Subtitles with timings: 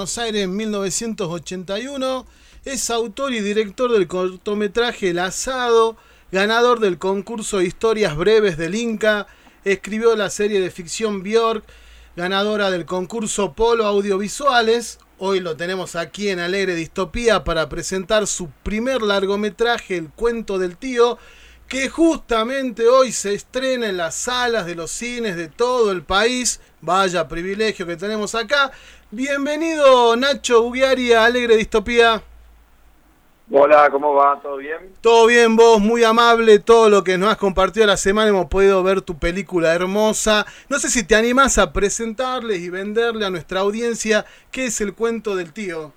[0.00, 2.24] Buenos Aires en 1981.
[2.64, 5.96] Es autor y director del cortometraje El Asado,
[6.30, 9.26] ganador del concurso de Historias Breves del Inca,
[9.64, 11.64] escribió la serie de ficción Bjork,
[12.14, 15.00] ganadora del concurso Polo Audiovisuales.
[15.18, 20.76] Hoy lo tenemos aquí en Alegre Distopía para presentar su primer largometraje, El Cuento del
[20.76, 21.18] Tío,
[21.66, 26.60] que justamente hoy se estrena en las salas de los cines de todo el país.
[26.80, 28.72] Vaya privilegio que tenemos acá.
[29.10, 32.20] Bienvenido Nacho Ugiari a Alegre Distopía.
[33.50, 34.38] Hola, ¿cómo va?
[34.42, 34.92] ¿Todo bien?
[35.00, 38.82] Todo bien, vos, muy amable, todo lo que nos has compartido la semana, hemos podido
[38.82, 40.44] ver tu película hermosa.
[40.68, 44.94] No sé si te animás a presentarles y venderle a nuestra audiencia qué es el
[44.94, 45.90] cuento del tío.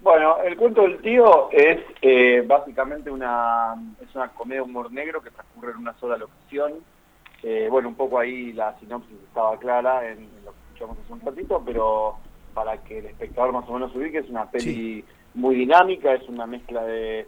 [0.00, 5.30] Bueno, el cuento del tío es eh, básicamente una, es una comedia humor negro que
[5.30, 6.72] transcurre en una sola locación.
[7.42, 10.33] Eh, bueno, un poco ahí la sinopsis estaba clara en,
[10.74, 12.16] escuchamos hace un ratito, pero
[12.52, 16.46] para que el espectador más o menos ubique, es una peli muy dinámica, es una
[16.46, 17.26] mezcla de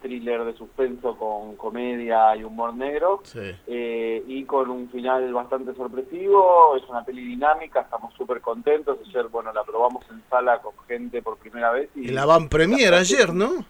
[0.00, 3.40] thriller de suspenso con comedia y humor negro Sí.
[3.66, 9.26] eh, y con un final bastante sorpresivo, es una peli dinámica, estamos súper contentos, ayer
[9.28, 12.02] bueno la probamos en sala con gente por primera vez y...
[12.02, 13.64] Y la van premier ayer, ¿no?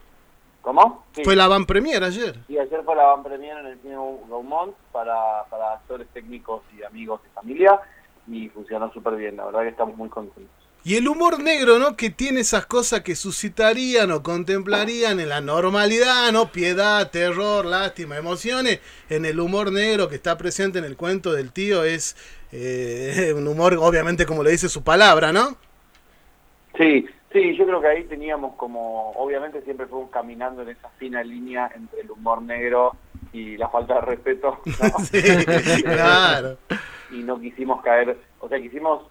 [0.60, 1.04] ¿Cómo?
[1.12, 1.24] Sí.
[1.24, 2.34] Fue la van premier ayer.
[2.46, 3.94] Y ayer fue la van premier en el cine
[4.28, 7.80] Gaumont para, para actores técnicos y amigos de familia
[8.30, 10.68] y funcionó súper bien, la verdad que estamos muy contentos.
[10.84, 11.96] Y el humor negro, ¿no?
[11.96, 16.50] Que tiene esas cosas que suscitarían o contemplarían en la normalidad, ¿no?
[16.50, 18.80] Piedad, terror, lástima, emociones.
[19.10, 22.16] En el humor negro que está presente en el cuento del tío es
[22.52, 25.56] eh, un humor, obviamente, como le dice su palabra, ¿no?
[26.78, 31.22] Sí, sí, yo creo que ahí teníamos como, obviamente siempre fuimos caminando en esa fina
[31.24, 32.96] línea entre el humor negro
[33.32, 35.04] y la falta de respeto, ¿no?
[35.04, 36.56] Sí, claro.
[37.10, 39.06] y no quisimos caer, o sea, quisimos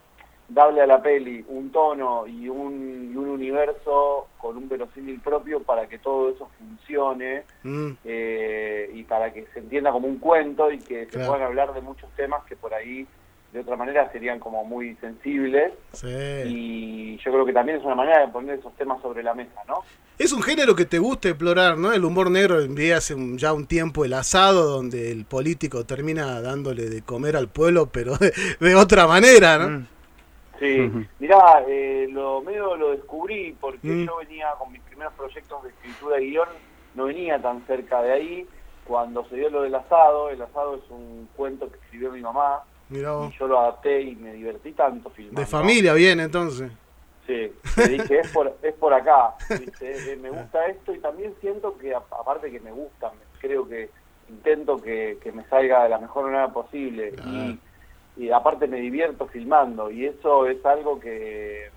[0.50, 5.62] darle a la peli un tono y un, y un universo con un verosímil propio
[5.64, 10.72] para que todo eso funcione Mm, eh, y para que se entienda como un cuento
[10.72, 13.06] y que se puedan hablar de muchos temas que por ahí
[13.52, 16.08] de otra manera serían como muy sensibles sí.
[16.46, 19.62] y yo creo que también es una manera de poner esos temas sobre la mesa,
[19.68, 19.76] ¿no?
[20.20, 21.94] Es un género que te gusta explorar, ¿no?
[21.94, 26.42] El humor negro, vi hace un- ya un tiempo el asado, donde el político termina
[26.42, 29.86] dándole de comer al pueblo, pero de, de otra manera, ¿no?
[30.60, 31.04] Sí, Ujú.
[31.20, 34.06] mirá, eh, lo medio lo descubrí porque Mm.
[34.08, 36.50] yo venía con mis primeros proyectos de escritura y guion,
[36.96, 38.48] no venía tan cerca de ahí.
[38.86, 42.64] Cuando se dio lo del asado, el asado es un cuento que escribió mi mamá
[42.90, 43.34] Mirá vos.
[43.34, 45.42] y yo lo adapté y me divertí tanto filmando.
[45.42, 46.72] De familia viene entonces.
[47.26, 50.14] Sí, le dije, es por, es por acá, ¿viste?
[50.14, 53.12] Eh, me gusta esto y también siento que, aparte que me gusta,
[53.42, 53.90] creo que
[54.30, 57.60] intento que, que me salga de la mejor manera posible y,
[58.16, 61.70] y aparte me divierto filmando y eso es algo que,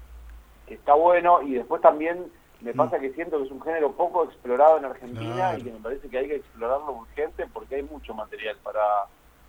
[0.69, 2.27] que está bueno y después también
[2.61, 5.59] me pasa que siento que es un género poco explorado en Argentina Claro.
[5.59, 8.81] y que me parece que hay que explorarlo urgente porque hay mucho material para,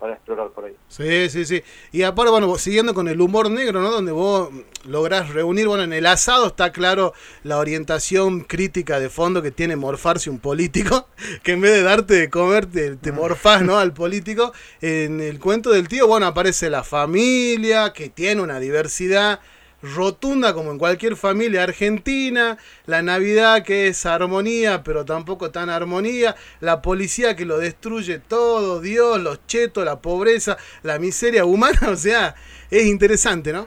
[0.02, 0.74] para explorar por ahí.
[0.88, 1.62] Sí, sí, sí.
[1.92, 3.92] Y aparte, bueno, siguiendo con el humor negro, ¿no?
[3.92, 4.50] Donde vos
[4.84, 7.14] lográs reunir, bueno, en el asado está claro
[7.44, 11.06] la orientación crítica de fondo que tiene morfarse un político,
[11.44, 13.78] que en vez de darte de comer, te, te morfás, ¿no?
[13.78, 14.52] Al político.
[14.80, 19.38] En el cuento del tío, bueno, aparece la familia, que tiene una diversidad
[19.82, 22.56] rotunda como en cualquier familia argentina,
[22.86, 28.80] la Navidad que es armonía, pero tampoco tan armonía, la policía que lo destruye todo,
[28.80, 32.34] Dios, los chetos, la pobreza, la miseria humana, o sea,
[32.70, 33.66] es interesante, ¿no?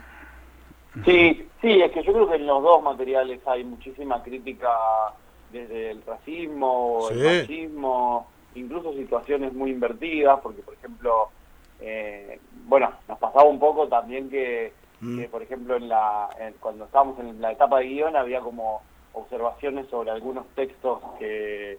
[1.04, 4.70] Sí, sí, es que yo creo que en los dos materiales hay muchísima crítica
[5.52, 7.20] desde el racismo, Sí.
[7.20, 11.30] el machismo, incluso situaciones muy invertidas, porque por ejemplo,
[11.82, 14.72] eh, bueno, nos pasaba un poco también que,
[15.06, 15.20] Mm.
[15.20, 18.82] que, por ejemplo, en la en- cuando estábamos en la etapa de guion había como
[19.14, 21.78] observaciones sobre algunos textos que,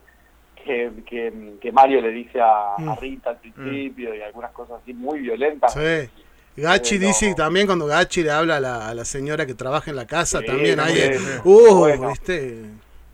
[0.55, 2.97] que, que, que Mario le dice a, a Mm.
[2.99, 5.73] Rita al principio y algunas cosas así muy violentas.
[5.73, 6.09] Sí.
[6.59, 7.07] Gachi Eh, no.
[7.07, 10.07] dice también cuando Gachi le habla a la, a la señora que trabaja en la
[10.07, 12.09] casa, Sí, también hay, también, eh, uh, Bueno.
[12.09, 12.63] ¿viste?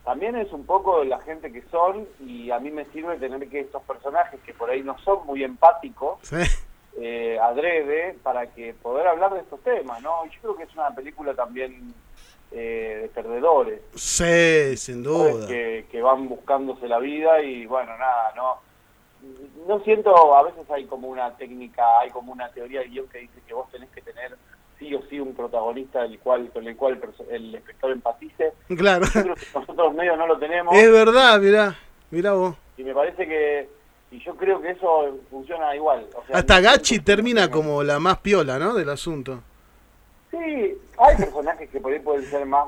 [0.06, 3.62] también es un poco la gente que son y a mí me sirve tener que
[3.62, 6.36] estos personajes que por ahí no son muy empáticos Sí.
[7.00, 10.74] Eh, adrede para que poder hablar de estos temas no Y yo creo que es
[10.76, 11.94] una película también
[12.52, 15.48] eh, de perdedores Sí, sin duda.
[15.48, 18.58] que, que van buscándose la vida y bueno nada no
[19.68, 23.20] no siento a veces hay como una técnica hay como una teoría de guion que
[23.20, 24.36] dice que vos tenés que tener
[24.78, 27.00] sí o sí un protagonista del cual con el cual
[27.32, 29.06] el espectador empatice Claro.
[29.16, 31.76] yo creo que nosotros medio no lo tenemos Es verdad, mirá,
[32.12, 32.56] mirá vos.
[32.78, 33.70] y me parece que
[34.14, 38.20] y yo creo que eso funciona igual o sea, Hasta Gachi termina como la más
[38.20, 38.74] piola, ¿no?
[38.76, 39.42] Del asunto.
[40.30, 40.38] Sí,
[40.98, 42.68] hay personajes que por ahí pueden ser más,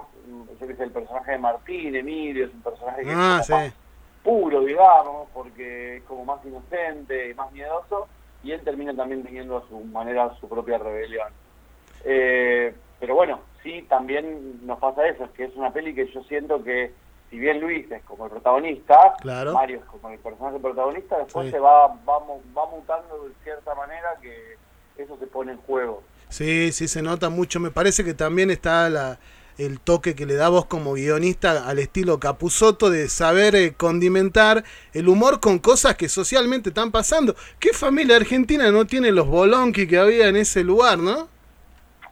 [0.60, 3.54] yo que sé, el personaje de Martín, Emilio, es un personaje que Ah, es sí.
[3.54, 3.74] más
[4.24, 8.08] puro, digamos, porque es como más inocente, más miedoso,
[8.44, 11.28] y él termina también teniendo a su manera su propia rebelión.
[12.04, 16.24] Eh, pero bueno, sí, también nos pasa eso, es que es una peli que yo
[16.24, 16.92] siento que,
[17.30, 19.54] si bien Luis es como el protagonista, Claro.
[19.54, 21.52] Mario es como el personaje protagonista, después Sí.
[21.52, 22.20] se va, va,
[22.58, 24.56] va mutando de cierta manera que
[24.98, 26.02] eso se pone en juego.
[26.30, 27.60] Sí, sí, se nota mucho.
[27.60, 29.20] Me parece que también está la,
[29.58, 34.64] el toque que le da vos como guionista al estilo Capuzoto de saber eh, condimentar
[34.94, 37.36] el humor con cosas que socialmente están pasando.
[37.60, 41.30] ¿Qué familia argentina no tiene los bolonqui que había en ese lugar, no?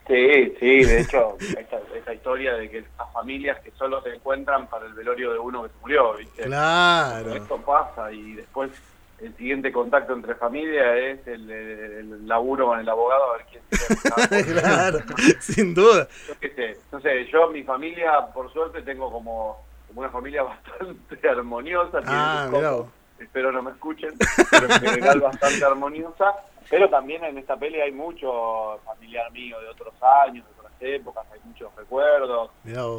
[0.08, 4.68] Sí, sí, de hecho, esta, esta historia de que las familias que solo se encuentran
[4.68, 6.44] para el velorio de uno que se murió, ¿viste?
[6.44, 7.34] Claro.
[7.34, 8.72] Esto pasa y después
[9.20, 13.64] el siguiente contacto entre familia es el, el laburo con el abogado a ver quién
[13.72, 15.00] se claro,
[15.40, 16.08] sin duda.
[16.28, 20.44] Yo qué sé, no sé, yo mi familia, por suerte, tengo como, como una familia
[20.44, 22.02] bastante armoniosa.
[22.06, 22.76] Ah, mirá
[23.20, 24.14] espero no me escuchen,
[24.52, 26.34] pero en general bastante armoniosa.
[26.70, 31.26] Pero también en esta peli hay mucho familiar mío de otros años, de otras épocas,
[31.32, 32.52] hay muchos recuerdos,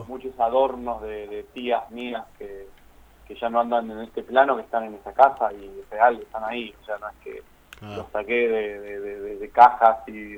[0.08, 2.68] muchos adornos de, de tías mías que,
[3.24, 6.20] que ya no andan en este plano, que están en esa casa y es real,
[6.20, 6.74] están ahí.
[6.80, 7.42] O sea, no es que
[7.82, 10.36] Ah, los saqué de, de- cajas y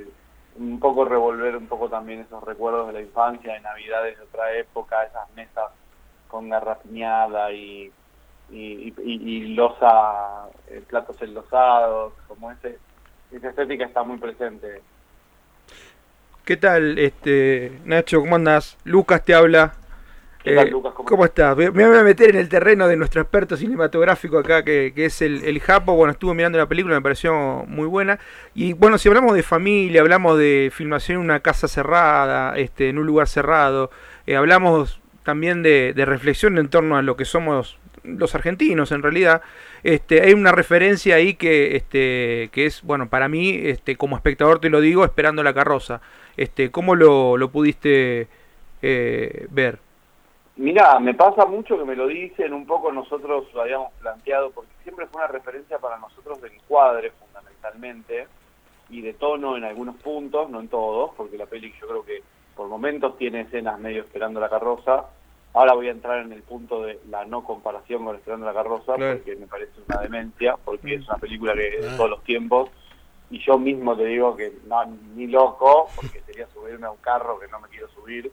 [0.56, 4.52] un poco revolver un poco también esos recuerdos de la infancia, de navidades de otra
[4.56, 5.70] época, esas mesas
[6.26, 7.93] con garrapiñada y,
[8.49, 12.81] y, y, y- y losa, eh, platos enlosados, como ese,
[13.31, 14.82] esa estética está muy presente.
[16.44, 18.20] ¿Qué tal, este Nacho?
[18.20, 18.78] ¿Cómo andas?
[18.84, 19.75] Lucas te habla.
[20.43, 20.94] ¿Qué tal, Eh, Lucas?
[20.94, 21.56] ¿Cómo ¿Cómo estás?
[21.56, 25.06] Me me voy a meter en el terreno de nuestro experto cinematográfico acá, que, que
[25.06, 25.94] es el, el Japo.
[25.96, 28.19] Bueno, estuve mirando la película, me pareció muy buena.
[28.55, 32.99] Y bueno, si hablamos de familia, hablamos de filmación en una casa cerrada, este, en
[32.99, 33.90] un lugar cerrado,
[34.26, 39.02] eh, hablamos también de, de reflexión en torno a lo que somos los argentinos en
[39.02, 39.43] realidad.
[39.86, 44.58] Este, hay una referencia ahí que, este, que es, bueno, para mí, este, como espectador
[44.58, 46.00] te lo digo, esperando la carroza.
[46.36, 48.26] Este, ¿Cómo lo, pudiste
[48.82, 49.78] eh, ver?
[50.56, 54.72] Mirá, me pasa mucho que me lo dicen, un poco nosotros lo habíamos planteado, porque
[54.82, 58.26] siempre fue una referencia para nosotros de encuadre fundamentalmente,
[58.90, 62.24] y de tono en algunos puntos, no en todos, porque la peli yo creo que
[62.56, 65.04] por momentos tiene escenas medio esperando la carroza.
[65.56, 68.94] Ahora voy a entrar en el punto de la no comparación con Esperando la carroza,
[68.96, 69.16] Claro.
[69.16, 71.96] porque me parece una demencia, porque es una película que de Ah.
[71.96, 72.68] todos los tiempos,
[73.30, 77.38] y yo mismo te digo que no, ni loco, porque sería subirme a un carro
[77.40, 78.30] que no me quiero subir,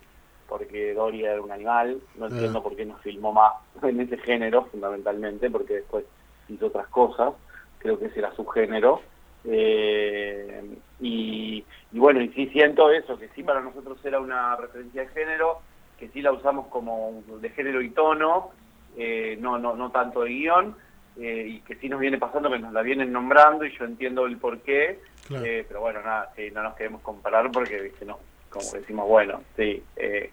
[0.50, 3.54] porque Doria era un animal, no entiendo por qué no filmó más
[3.84, 6.04] en ese género fundamentalmente, porque después
[6.50, 7.34] hizo otras cosas,
[7.78, 9.00] creo que ese era su género.
[9.46, 15.04] Eh, y, y bueno, y sí siento eso, que sí para nosotros era una referencia
[15.04, 15.60] de género,
[16.04, 18.52] que sí la usamos como de género y tono,
[18.98, 20.76] eh, no, no, no tanto de guion,
[21.18, 24.26] eh, y que sí nos viene pasando que nos la vienen nombrando y yo entiendo
[24.26, 25.46] el porqué, Claro.
[25.46, 28.20] eh, pero bueno, nada, sí, no nos queremos comparar porque, viste, no,
[28.50, 30.32] como decimos, bueno, sí, eh,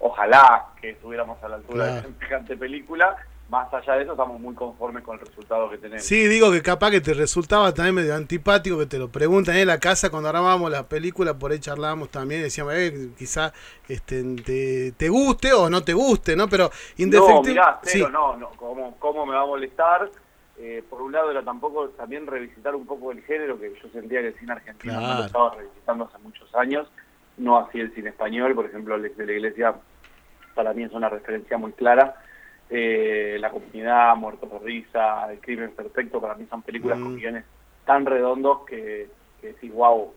[0.00, 1.94] ojalá que estuviéramos a la altura Claro.
[2.08, 3.16] de semejante película,
[3.52, 6.02] más allá de eso estamos muy conformes con el resultado que tenemos.
[6.02, 9.66] Sí, digo que capaz que te resultaba también medio antipático que te lo preguntan en
[9.66, 13.52] la casa cuando grabábamos la película, por ahí charlábamos también, decíamos, eh, quizá
[13.90, 16.48] este, te, te guste o no te guste, ¿no?
[16.48, 17.50] Pero No, indefectible.
[17.50, 20.10] mirá, sí, no, no, ¿cómo, cómo me va a molestar?
[20.58, 24.22] Eh, por un lado era tampoco también revisitar un poco el género, que yo sentía
[24.22, 26.88] que el cine argentino no lo estaba revisitando hace muchos años,
[27.36, 29.74] no así el cine español, por ejemplo, Alex de la Iglesia
[30.54, 32.16] para mí es una referencia muy clara.
[32.70, 37.02] Eh, la comunidad, Muerto por Risa, El Crimen Perfecto, para mí son películas Mm.
[37.02, 37.44] con guiones
[37.84, 39.08] tan redondos que,
[39.40, 40.14] que decís, wow,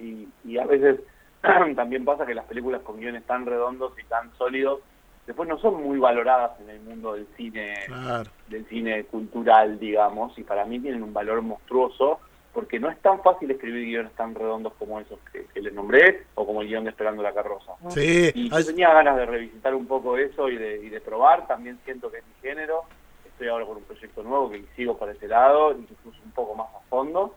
[0.00, 1.00] y, y a veces
[1.76, 4.80] también pasa que las películas con guiones tan redondos y tan sólidos
[5.26, 8.30] después no son muy valoradas en el mundo del cine Claro.
[8.48, 12.20] del cine cultural, digamos, y para mí tienen un valor monstruoso,
[12.52, 16.24] porque no es tan fácil escribir guiones tan redondos como esos que, que les nombré,
[16.34, 17.72] o como el guion de Esperando la Carroza.
[17.88, 21.46] Sí, Y yo tenía ganas de revisitar un poco eso y de, y de probar,
[21.46, 22.82] también siento que es mi género,
[23.26, 26.66] estoy ahora con un proyecto nuevo que sigo por ese lado, incluso un poco más
[26.74, 27.34] a fondo.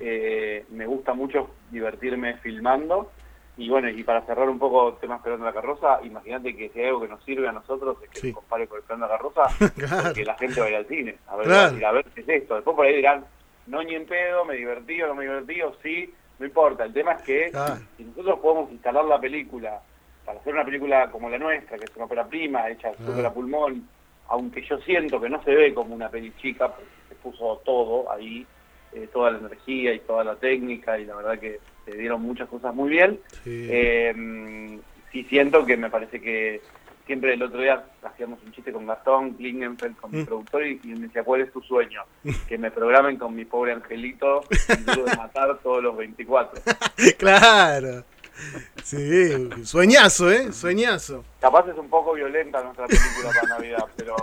[0.00, 3.10] Eh, me gusta mucho divertirme filmando.
[3.56, 6.78] Y bueno, y para cerrar un poco el tema Esperando la Carroza, imagínate que si
[6.80, 8.26] hay algo que nos sirve a nosotros es que Sí.
[8.28, 9.42] nos compare con Esperando la Carroza,
[9.76, 10.02] claro.
[10.04, 11.70] porque la gente va a ir al cine, a ver, Claro.
[11.70, 12.54] va a ir a ver qué es esto.
[12.54, 13.24] Después por ahí dirán,
[13.68, 16.84] no ni en pedo, me divertí o no me divertí, o sí, no importa.
[16.84, 17.50] El tema es que
[17.96, 19.80] si nosotros podemos instalar la película
[20.24, 23.06] para hacer una película como la nuestra, que es una ópera prima, hecha Claro.
[23.12, 23.88] súper a pulmón,
[24.28, 28.10] aunque yo siento que no se ve como una peli chica, porque se puso todo
[28.12, 28.46] ahí,
[28.92, 32.48] eh, toda la energía y toda la técnica, y la verdad que se dieron muchas
[32.48, 33.20] cosas muy bien.
[33.44, 33.68] Sí.
[33.70, 34.78] Eh,
[35.12, 36.60] sí siento que me parece que
[37.08, 40.26] siempre el otro día hacíamos un chiste con Gastón Klingenfeld, con mi Mm.
[40.26, 42.02] productor, y, y me decía, ¿cuál es tu sueño?
[42.46, 46.60] Que me programen con mi pobre angelito y duro de matar todos los 24.
[47.18, 48.04] Claro.
[48.84, 50.52] Sí, sueñazo, ¿eh?
[50.52, 51.24] Sueñazo.
[51.40, 54.14] Capaz es un poco violenta nuestra película para Navidad, pero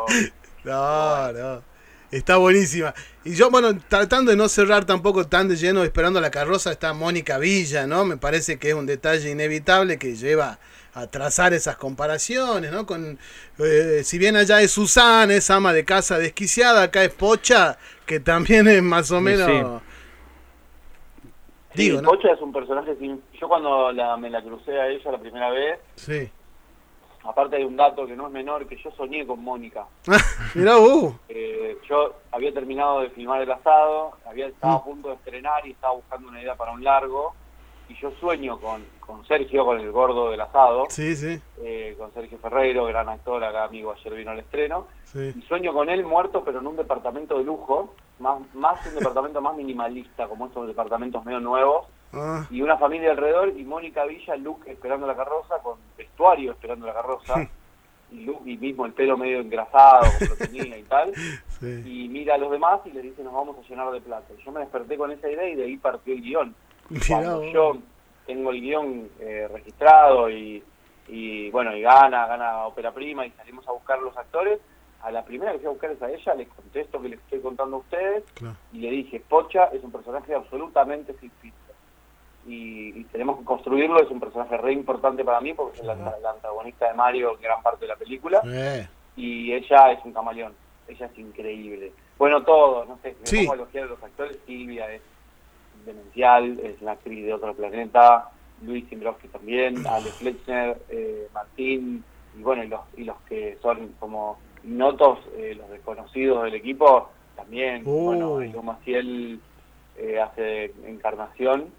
[0.63, 1.75] No, no.
[2.12, 2.94] Está buenísima.
[3.25, 6.94] Y yo, bueno, tratando de no cerrar tampoco tan de lleno, esperando la carroza, está
[6.94, 8.06] Mónica Villa, ¿no?
[8.06, 10.60] Me parece que es un detalle inevitable que lleva
[10.96, 12.86] a trazar esas comparaciones, ¿no?
[12.86, 13.20] Con,
[13.60, 18.20] eh, si bien allá es Susana, es ama de casa desquiciada, acá es Pocha, que
[18.20, 19.48] también es más o Sí, menos...
[19.48, 19.86] sí.
[21.75, 22.10] Digo, sí, ¿no?
[22.10, 23.22] Pocha es un personaje sin...
[23.40, 26.30] Yo cuando la- me la crucé a ella la primera vez, Sí.
[27.25, 29.86] aparte hay un dato que no es menor, que yo soñé con Mónica.
[30.54, 31.16] Mirá vos.
[31.28, 34.78] Eh, yo había terminado de filmar el asado, había estaba Mm.
[34.78, 37.36] a punto de estrenar y estaba buscando una idea para un largo.
[37.89, 42.12] Y yo sueño con, con Sergio, con el gordo del asado, Sí, sí, eh, con
[42.13, 44.88] Sergio Ferreiro, gran actor, acá amigo, ayer vino al estreno.
[45.04, 45.34] sí.
[45.36, 49.39] Y sueño con él muerto, pero en un departamento de lujo, más, más un departamento
[49.42, 51.86] más minimalista, como estos departamentos medio nuevos.
[52.13, 56.88] Ah, Y una familia alrededor, y Mónica Villa, Luke esperando la carroza, con vestuario esperando
[56.88, 57.36] la carroza.
[58.12, 61.13] y Luke y mismo el pelo medio engrasado, como lo tenía y tal.
[61.60, 61.82] sí.
[61.86, 64.32] y mira a los demás y les dice nos vamos a llenar de plata.
[64.38, 66.56] Y yo me desperté con esa idea y de ahí partió el guion.
[67.08, 67.77] Cuando yo
[68.25, 70.63] tengo el guion eh, registrado y,
[71.08, 74.60] y bueno, y gana, gana Ópera Prima y salimos a buscar los actores,
[75.01, 77.39] a la primera que fui a buscar es a ella, les contesto que les estoy
[77.42, 78.56] contando a ustedes Claro.
[78.74, 81.60] y le dije, Pocha es un personaje absolutamente sin filtro.
[82.48, 85.96] Y, y tenemos que construirlo, es un personaje re importante para mí porque es la,
[85.96, 90.13] la antagonista de Mario en gran parte de la película Eh, y ella es un
[90.13, 90.54] camaleón,
[90.88, 91.92] ella es increíble.
[92.18, 93.38] Bueno, todos, no sé, me Sí.
[93.39, 95.01] pongo a elogiar a los actores, Silvia es
[95.86, 98.30] demencial, es la actriz de otro planeta,
[98.62, 103.94] Luis Simbrowski también, Ale Fletcher, eh, Martín, y bueno, y los, y los que son
[104.00, 108.06] como notos, eh, los desconocidos del equipo, también, Oh.
[108.06, 109.39] bueno, Ailú Maciel
[109.98, 111.74] eh, hace Encarnación,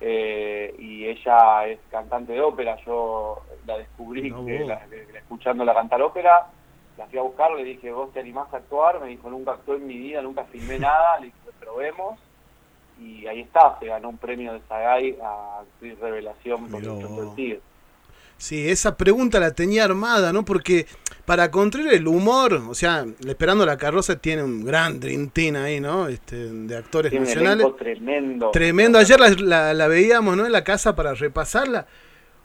[0.00, 5.74] eh, y ella es cantante de ópera, yo la descubrí No, que la- que escuchándola
[5.74, 6.46] cantar ópera,
[6.96, 9.76] la fui a buscar, le dije, vos te animás a actuar, me dijo, nunca actué
[9.76, 12.20] en mi vida, nunca filmé nada, le dije, probemos,
[13.00, 17.34] y ahí está, se ganó un premio de Sagay a actriz revelación por el.
[17.36, 17.60] Tigre.
[18.36, 20.44] Sí, esa pregunta la tenía armada, ¿no?
[20.44, 20.86] Porque
[21.24, 26.06] para contraer el humor, o sea, Esperando la carroza tiene un gran team ahí, ¿no?
[26.06, 27.66] Este, de actores Tiene nacionales.
[27.76, 28.50] tremendo.
[28.52, 28.98] Tremendo.
[28.98, 30.46] Ayer la, la- la veíamos, ¿no?
[30.46, 31.86] En la casa para repasarla.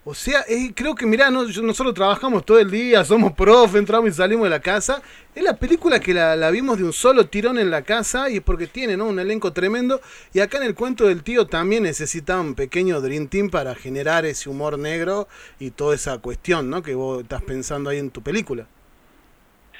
[0.05, 0.43] O sea,
[0.75, 4.43] creo que, mirá, no, Yo- nosotros trabajamos todo el día, somos profe, entramos y salimos
[4.43, 5.01] de la casa.
[5.33, 8.36] Es la película que la, la vimos de un solo tirón en la casa y
[8.38, 9.05] es porque tiene, ¿no?
[9.07, 10.01] Un elenco tremendo.
[10.33, 14.25] Y acá en el cuento del tío también necesita un pequeño Dream Team para generar
[14.25, 16.81] ese humor negro y toda esa cuestión, ¿no?
[16.83, 18.67] Que vos estás pensando ahí en tu película.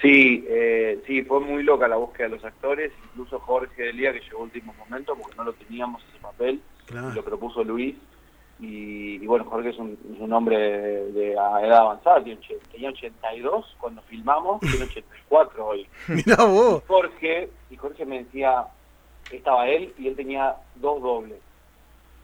[0.02, 4.20] Sí, eh, sí, fue muy loca la búsqueda de los actores, incluso Jorge Delía, que
[4.22, 7.12] llegó último momento porque no lo teníamos ese papel, Claro.
[7.12, 7.96] y lo propuso Luis.
[8.60, 12.40] Y, y bueno, Jorge es un, es un hombre de, edad avanzada, tiene,
[12.72, 14.86] tenía 82 cuando filmamos, tiene
[15.30, 15.88] 84 hoy.
[16.08, 16.84] Mirá vos.
[16.88, 18.66] Jorge, y Jorge me decía,
[19.32, 21.40] estaba él y él tenía dos dobles.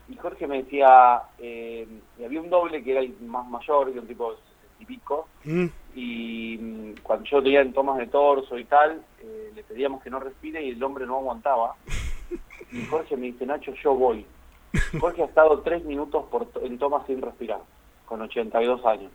[0.08, 3.92] Y Jorge me decía, eh, y había un doble que era el más mayor, que
[3.94, 7.98] era un tipo de 60 y pico, Mm, y mm, cuando yo tenía en tomas
[7.98, 11.76] de torso y tal, eh, le pedíamos que no respire y el hombre no aguantaba.
[12.72, 14.24] Y Jorge me dice, Nacho, yo voy.
[15.00, 17.60] Jorge ha estado tres minutos por en tomas sin respirar,
[18.06, 19.12] con 82 años.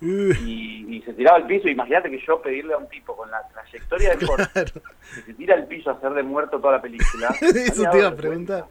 [0.00, 3.30] uh, Y, y se tiraba al piso, imagínate que yo pedirle a un tipo con
[3.30, 4.72] la trayectoria de Jorge, claro.
[5.14, 7.28] que se tira al piso a hacer de muerto toda la película.
[7.40, 8.64] Eso te iba a preguntar.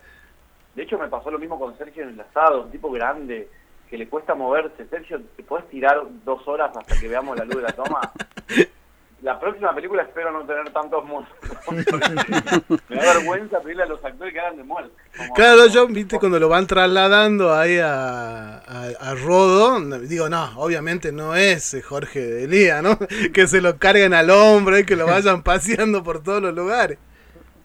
[0.75, 3.49] De hecho, me pasó lo mismo con Sergio en el asado, un tipo grande,
[3.89, 4.85] que le cuesta moverse.
[4.87, 8.01] Sergio, ¿te puedes tirar dos horas hasta que veamos la luz de la toma?
[9.23, 11.35] La próxima película espero no tener tantos muertos.
[12.89, 14.91] me da vergüenza pedirle a los actores que hagan de muerte.
[15.33, 20.51] Claro, como- yo, viste, cuando lo van trasladando ahí a, a, a Rodo, digo, no,
[20.59, 22.99] obviamente no es eh, Jorge de Elía, ¿no?
[23.33, 26.99] Que se lo carguen al hombro y que lo vayan paseando por todos los lugares.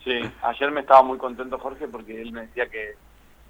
[0.02, 2.94] Sí, ayer me estaba muy contento Jorge porque él me decía que,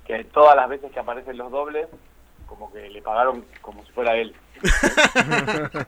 [0.05, 1.87] que todas las veces que aparecen los dobles,
[2.47, 4.35] como que le pagaron como si fuera él.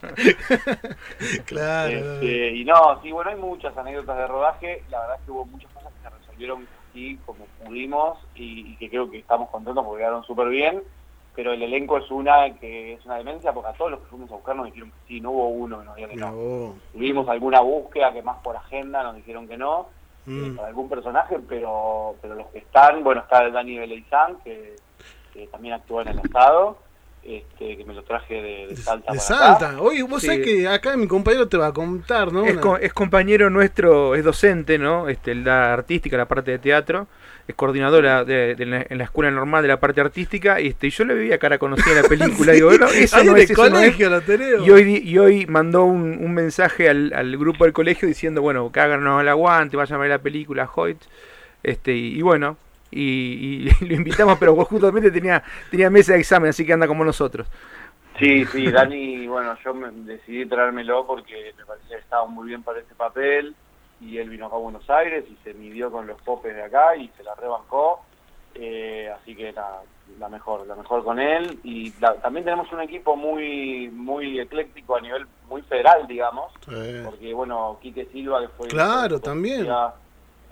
[1.45, 1.91] Claro.
[1.91, 4.83] Este, y no, sí, bueno, hay muchas anécdotas de rodaje.
[4.89, 8.75] La verdad es que hubo muchas cosas que se resolvieron así como pudimos y, y
[8.77, 10.81] que creo que estamos contentos porque quedaron súper bien.
[11.35, 14.31] Pero el elenco es una que es una demencia porque a todos los que fuimos
[14.31, 16.75] a buscar nos dijeron que sí, no hubo uno que nos diga que no.
[16.93, 19.89] Tuvimos alguna búsqueda que más por agenda nos dijeron que no,
[20.27, 20.55] eh, Mm.
[20.55, 24.77] para algún personaje, pero pero los que están, bueno, está Dani Beleizán, que,
[25.33, 26.77] que también actúa en el asado,
[27.25, 29.11] este, que me lo traje de, de Salta.
[29.13, 29.69] De Salta.
[29.71, 29.81] acá.
[29.81, 30.27] Oye, vos Sí.
[30.27, 32.45] sabés que acá mi compañero te va a contar, ¿no?
[32.45, 35.09] Es, co- es compañero nuestro, es docente, ¿no?
[35.09, 37.07] Este, él da artística, la parte de teatro,
[37.47, 40.89] es coordinadora de, de la- en la escuela normal de la parte artística, y este,
[40.89, 43.65] yo le veía cara conocida la película, digo, "No, eso no es, el eso no
[43.65, 43.71] es".
[43.73, 44.67] colegio lo tenemos.
[44.67, 48.41] Y hoy, di- y hoy mandó un, un mensaje al, al grupo del colegio diciendo,
[48.43, 50.97] bueno, que háganos el aguante, vayan a ver la película Hoyt.
[51.63, 52.57] Este, y, y bueno,
[52.95, 57.03] y, y lo invitamos, pero justamente tenía, tenía mesa de examen, así que anda como
[57.03, 57.47] nosotros.
[58.17, 62.63] Sí, sí, Dani, bueno, yo me decidí traérmelo porque me parecía que estaba muy bien
[62.63, 63.53] para ese papel
[63.99, 66.95] y él vino acá a Buenos Aires y se midió con los popes de acá
[66.95, 68.05] y se la rebancó,
[68.53, 69.81] eh, así que la,
[70.17, 74.95] la mejor, la mejor con él y la- también tenemos un equipo muy muy ecléctico
[74.95, 77.01] a nivel muy federal, digamos, Sí.
[77.03, 79.67] porque bueno, Quique Silva que fue Claro, también.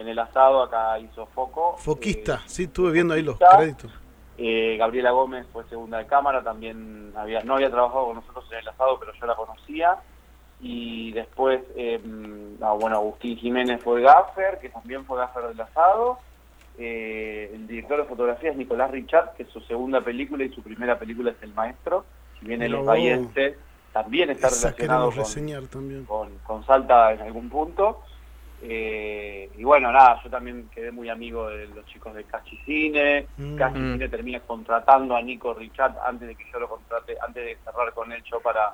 [0.03, 1.75] En el asado acá hizo foco.
[1.77, 3.91] Foquista, eh, sí, estuve viendo ahí los créditos.
[4.37, 8.59] Eh, Gabriela Gómez fue segunda de cámara, también había no había trabajado con nosotros en
[8.59, 9.97] el asado, pero yo la conocía.
[10.59, 16.19] Y después, eh, bueno, Agustín Jiménez fue gaffer, que también fue gaffer del asado.
[16.77, 20.63] Eh, el director de fotografía es Nicolás Richard, que es su segunda película y su
[20.63, 22.05] primera película es El Maestro.
[22.39, 23.57] Si bien bahiense,
[23.91, 26.05] también está Esa relacionado queremos con, reseñar también.
[26.05, 28.01] con, con Salta en algún punto.
[28.65, 33.27] Eh, y bueno, nada, yo también quedé muy amigo de los chicos de Cachi Cine.
[33.37, 33.55] Mm.
[33.57, 33.93] Cachi Mm.
[33.93, 37.91] Cine termina contratando a Nico Richard antes de que yo lo contrate, antes de cerrar
[37.93, 38.73] con él yo para,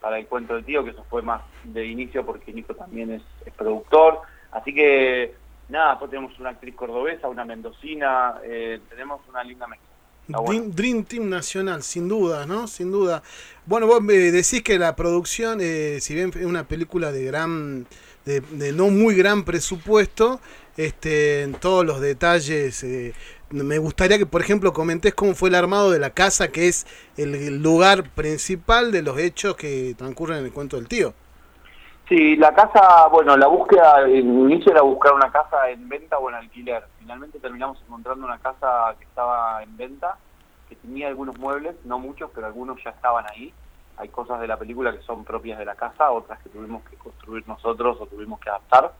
[0.00, 3.22] para el cuento del tío, que eso fue más de inicio porque Nico también es,
[3.44, 4.20] es productor.
[4.52, 5.34] Así que
[5.68, 9.93] nada, después tenemos una actriz cordobesa, una mendocina, eh, tenemos una linda mezcla.
[10.26, 12.66] Dream, Team Nacional, sin duda, ¿no?
[12.66, 13.22] Sin duda.
[13.66, 17.86] Bueno, vos me decís que la producción, eh, si bien es una película de gran,
[18.24, 20.40] de, de no muy gran presupuesto,
[20.76, 23.14] este, en todos los detalles, eh,
[23.50, 26.86] me gustaría que, por ejemplo, comentés cómo fue el armado de la casa, que es
[27.16, 31.14] el, el lugar principal de los hechos que transcurren en el cuento del tío.
[32.08, 36.28] Sí, la casa, bueno, la búsqueda, el inicio era buscar una casa en venta o
[36.28, 36.84] en alquiler.
[36.98, 40.18] Finalmente terminamos encontrando una casa que estaba en venta,
[40.68, 43.54] que tenía algunos muebles, no muchos, pero algunos ya estaban ahí.
[43.96, 46.96] Hay cosas de la película que son propias de la casa, otras que tuvimos que
[46.96, 48.92] construir nosotros o tuvimos que adaptar.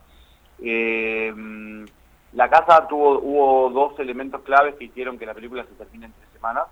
[0.60, 1.84] Eh,
[2.32, 6.12] la casa tuvo hubo dos elementos claves que hicieron que la película se termine en
[6.12, 6.64] tres semanas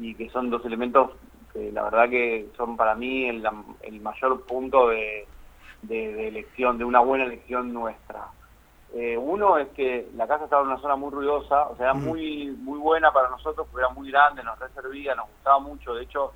[0.00, 1.12] y que son dos elementos
[1.52, 3.46] que la verdad que son para mí el,
[3.82, 5.26] el mayor punto de,
[5.82, 8.28] de, de elección, de una buena elección nuestra.
[8.94, 11.94] Eh, uno es que la casa estaba en una zona muy ruidosa, o sea, era
[11.94, 16.02] muy muy buena para nosotros, porque era muy grande, nos reservía, nos gustaba mucho, de
[16.02, 16.32] hecho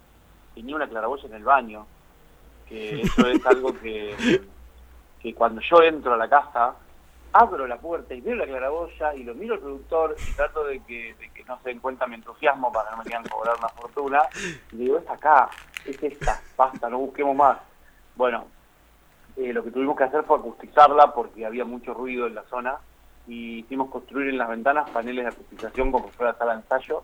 [0.55, 1.87] tenía una claraboya en el baño,
[2.67, 4.41] que eso es algo que,
[5.21, 6.75] que cuando yo entro a la casa,
[7.35, 10.81] abro la puerta y veo la claraboya y lo miro al productor y trato de
[10.81, 13.59] que, de que no se den cuenta mi entusiasmo para que no me quieran cobrar
[13.59, 14.23] una fortuna,
[14.73, 15.51] y digo, es acá,
[15.85, 17.59] es esta, basta, no busquemos más.
[18.15, 18.47] Bueno,
[19.37, 22.77] eh, lo que tuvimos que hacer fue acustizarla porque había mucho ruido en la zona
[23.27, 27.03] y hicimos construir en las ventanas paneles de acustización como fuera sala de ensayo.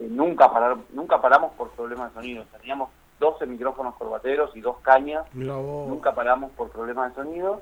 [0.00, 2.44] Eh, nunca, parar, nunca paramos por problemas de sonido.
[2.58, 5.26] Teníamos 12 micrófonos corbateros y dos cañas.
[5.34, 7.60] Nunca paramos por problemas de sonido.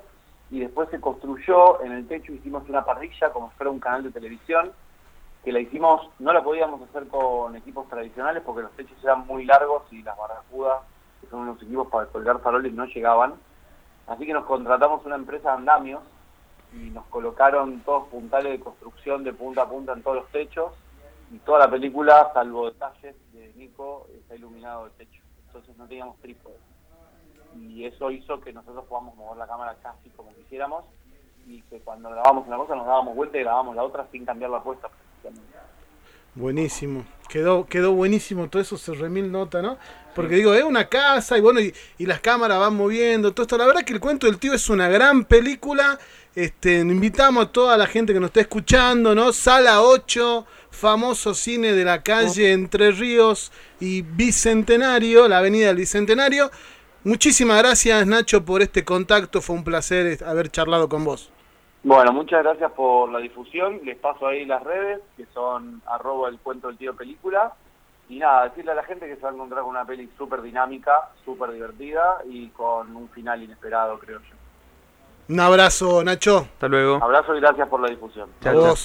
[0.49, 4.03] Y después se construyó, en el techo hicimos una parrilla como si fuera un canal
[4.03, 4.71] de televisión,
[5.43, 9.43] que la hicimos, no la podíamos hacer con equipos tradicionales porque los techos eran muy
[9.43, 10.83] largos y las barracudas,
[11.19, 13.33] que son unos equipos para colgar faroles, no llegaban.
[14.07, 16.01] Así que nos contratamos una empresa de andamios
[16.73, 20.73] y nos colocaron todos puntales de construcción de punta a punta en todos los techos
[21.31, 25.21] y toda la película, salvo detalles de Nico, está iluminado el techo.
[25.47, 26.55] Entonces no teníamos trípode.
[27.55, 30.85] Y eso hizo que nosotros podamos mover la cámara casi como quisiéramos
[31.45, 34.51] y que cuando grabamos una cosa nos dábamos vuelta y grabamos la otra sin cambiar
[34.51, 34.89] la puesta.
[36.37, 37.03] Buenísimo.
[37.29, 39.79] Quedó, quedó buenísimo todo eso, se remil nota, ¿no?
[40.13, 43.57] Porque digo, es una casa y bueno, y, y las cámaras van moviendo, todo esto.
[43.57, 45.99] La verdad que el cuento del tío es una gran película.
[46.35, 49.33] Este, invitamos a toda la gente que nos está escuchando, ¿no?
[49.33, 56.51] Sala 8, famoso cine de la calle Entre Ríos y Bicentenario, la avenida del Bicentenario.
[57.03, 59.41] Muchísimas gracias, Nacho, por este contacto.
[59.41, 61.31] Fue un placer eh, haber charlado con vos.
[61.87, 63.79] Bueno, muchas gracias por la difusión.
[63.85, 67.53] Les paso ahí las redes, que son arroba el cuento del tío película.
[68.09, 70.41] Y nada, decirle a la gente que se va a encontrar con una peli súper
[70.41, 70.91] dinámica,
[71.23, 75.33] súper divertida y con un final inesperado, creo yo.
[75.33, 76.39] Un abrazo, Nacho.
[76.39, 76.99] Hasta luego.
[77.01, 78.31] Abrazo y gracias por la difusión.
[78.41, 78.75] Chao.